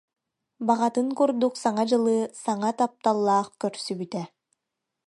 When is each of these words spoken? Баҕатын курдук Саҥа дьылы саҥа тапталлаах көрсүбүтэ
Баҕатын 0.67 1.07
курдук 1.17 1.53
Саҥа 1.61 1.83
дьылы 1.89 2.17
саҥа 2.41 2.71
тапталлаах 2.77 3.47
көрсүбүтэ 3.61 4.23